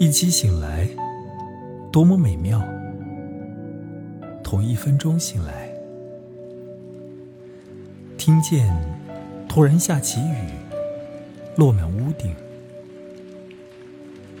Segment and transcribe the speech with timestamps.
[0.00, 0.88] 一起醒来，
[1.90, 2.62] 多么美妙！
[4.44, 5.68] 同一分钟醒来，
[8.16, 8.72] 听见
[9.48, 10.36] 突然下起雨，
[11.56, 12.32] 落满屋顶，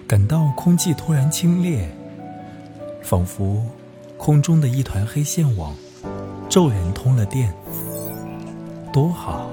[0.06, 1.88] 感到空气突然清冽，
[3.02, 3.60] 仿佛
[4.16, 5.74] 空中的一团黑线网
[6.48, 7.52] 骤然通了电，
[8.92, 9.50] 多好！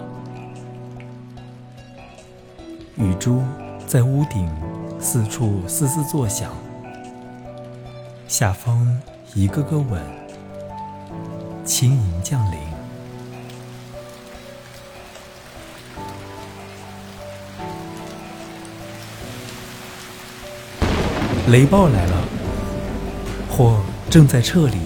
[2.95, 3.42] 雨珠
[3.88, 4.48] 在屋顶
[4.99, 6.52] 四处嘶嘶作响，
[8.27, 8.99] 下方
[9.34, 10.02] 一个个吻，
[11.63, 12.58] 轻盈降临。
[21.52, 22.23] 雷暴来了，
[23.50, 24.77] 或正在撤离，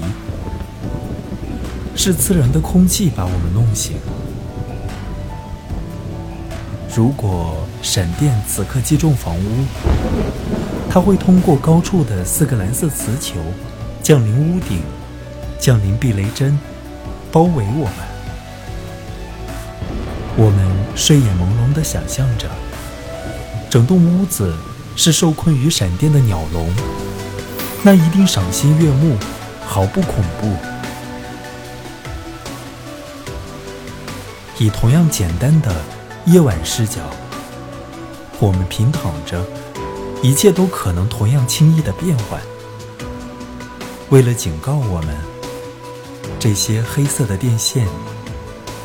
[1.96, 3.98] 是刺人的空气把我们弄醒。
[6.96, 9.66] 如果闪电此刻击中房屋，
[10.90, 13.36] 它会通过高处的四个蓝色磁球
[14.02, 14.82] 降临屋顶，
[15.60, 16.60] 降临避雷针，
[17.32, 17.94] 包围我们。
[20.36, 22.50] 我们睡眼朦胧地想象着，
[23.70, 24.54] 整栋屋子
[24.96, 26.68] 是受困于闪电的鸟笼，
[27.84, 29.16] 那一定赏心悦目，
[29.66, 30.52] 毫不恐怖。
[34.58, 35.99] 以同样简单的。
[36.26, 37.02] 夜晚视角，
[38.40, 39.44] 我们平躺着，
[40.22, 42.40] 一切都可能同样轻易的变换。
[44.10, 45.16] 为了警告我们，
[46.40, 47.88] 这些黑色的电线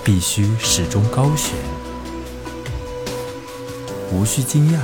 [0.03, 1.55] 必须始终高悬。
[4.11, 4.79] 无需惊讶，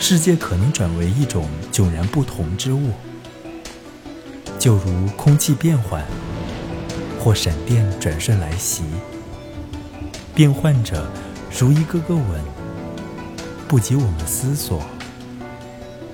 [0.00, 2.90] 世界可能转为一种迥然不同之物，
[4.58, 6.04] 就如空气变换，
[7.20, 8.82] 或闪电转瞬来袭，
[10.34, 11.06] 变换着。
[11.56, 12.24] 如一个个吻，
[13.68, 14.80] 不及我们思索，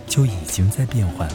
[0.06, 1.34] 就已经在变换了。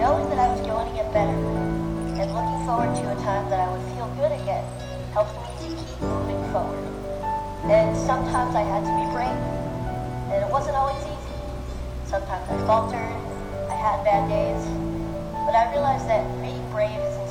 [0.00, 1.38] Knowing that I was going to get better
[2.18, 4.64] and looking forward to a time that I would feel good again
[5.14, 6.82] helped me to keep moving forward.
[8.06, 9.38] Sometimes I had to be brave,
[10.32, 11.38] and it wasn't always easy.
[12.06, 13.14] Sometimes I faltered,
[13.70, 14.66] I had bad days,
[15.46, 17.28] but I realized that being brave isn't